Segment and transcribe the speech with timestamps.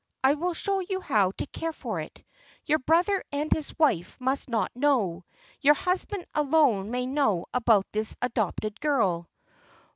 [0.23, 2.23] I will show you how to care for it.
[2.65, 5.25] Your brother and his wife must not know.
[5.59, 9.29] Your husband alone may know about this adopted girl."